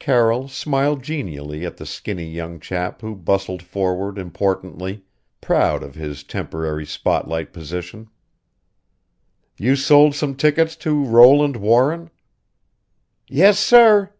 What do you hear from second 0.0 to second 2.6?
Carroll smiled genially at the skinny young